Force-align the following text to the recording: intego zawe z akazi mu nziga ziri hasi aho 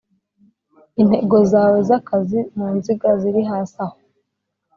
intego 1.01 1.37
zawe 1.51 1.79
z 1.87 1.91
akazi 1.99 2.39
mu 2.55 2.67
nziga 2.77 3.09
ziri 3.21 3.41
hasi 3.49 3.75
aho 3.85 3.97